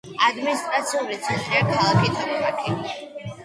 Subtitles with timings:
[0.27, 2.79] ადმინისტრაციული ცენტრია ქალაქი თოქმაქი.